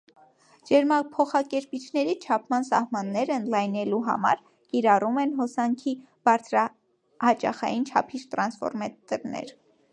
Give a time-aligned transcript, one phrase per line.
[0.67, 4.41] Ջերմափոխտկերպիչների չափման սահմանները ընդլայնելու համար
[4.73, 5.93] կիրառում են հոսանքի
[6.29, 9.57] բարձրհաճախային չափիչ տրանսֆորմատորներ։